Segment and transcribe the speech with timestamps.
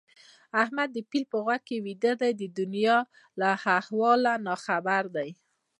[0.61, 2.97] احمد د پيل په غوږ کې ويده دی؛ د دونيا
[3.39, 3.45] له
[3.77, 5.29] احواله ناخبره دي.